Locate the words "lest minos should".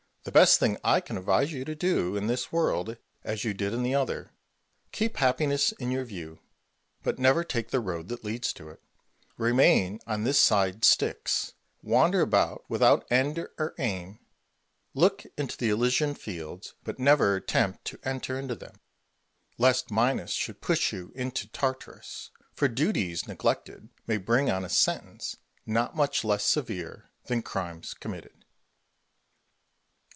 19.57-20.61